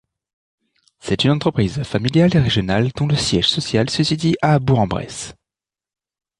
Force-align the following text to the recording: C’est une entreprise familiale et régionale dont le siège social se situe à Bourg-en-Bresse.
C’est 0.97 1.25
une 1.25 1.29
entreprise 1.29 1.83
familiale 1.83 2.35
et 2.35 2.39
régionale 2.39 2.91
dont 2.93 3.05
le 3.05 3.15
siège 3.15 3.47
social 3.49 3.87
se 3.91 4.03
situe 4.03 4.33
à 4.41 4.57
Bourg-en-Bresse. 4.57 5.35